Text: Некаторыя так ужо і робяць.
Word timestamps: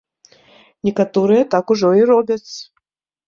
Некаторыя 0.87 1.43
так 1.53 1.65
ужо 1.75 1.91
і 2.01 2.09
робяць. 2.13 2.51